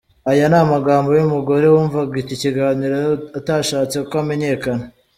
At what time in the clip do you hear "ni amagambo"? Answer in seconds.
0.51-1.09